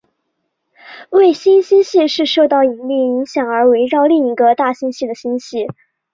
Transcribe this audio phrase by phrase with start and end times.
[1.11, 5.67] 卫星星系是受到引力影响而环绕另一个大星系的星系。